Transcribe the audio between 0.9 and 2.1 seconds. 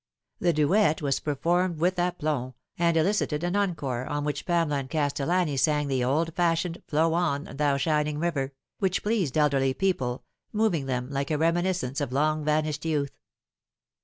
was performed with